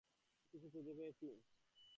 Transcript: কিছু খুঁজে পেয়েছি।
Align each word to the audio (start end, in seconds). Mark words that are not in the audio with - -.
কিছু 0.53 0.67
খুঁজে 0.69 0.93
পেয়েছি। 0.93 1.29